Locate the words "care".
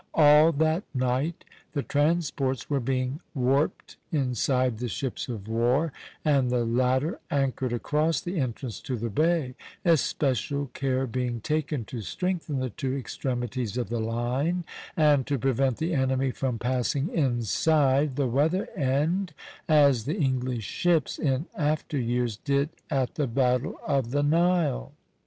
10.73-11.05